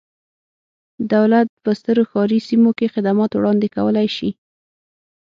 دولت 1.13 1.47
په 1.63 1.71
سترو 1.79 2.03
ښاري 2.09 2.39
سیمو 2.47 2.71
کې 2.77 2.91
خدمات 2.93 3.31
وړاندې 3.33 3.67
کولای 3.75 4.07
شي. 4.17 4.29